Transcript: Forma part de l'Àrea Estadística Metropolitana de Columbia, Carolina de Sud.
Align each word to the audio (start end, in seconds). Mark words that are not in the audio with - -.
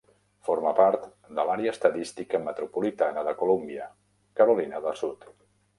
Forma 0.45 0.71
part 0.79 1.03
de 1.39 1.45
l'Àrea 1.49 1.73
Estadística 1.75 2.41
Metropolitana 2.49 3.27
de 3.29 3.35
Columbia, 3.45 3.91
Carolina 4.41 4.85
de 4.89 5.01
Sud. 5.05 5.33